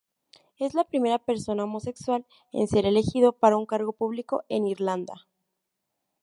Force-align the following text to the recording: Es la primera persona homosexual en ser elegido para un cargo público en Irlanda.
Es 0.57 0.73
la 0.73 0.83
primera 0.83 1.19
persona 1.19 1.63
homosexual 1.63 2.25
en 2.51 2.67
ser 2.67 2.87
elegido 2.87 3.33
para 3.33 3.55
un 3.57 3.67
cargo 3.67 3.93
público 3.93 4.43
en 4.49 4.65
Irlanda. 4.65 5.27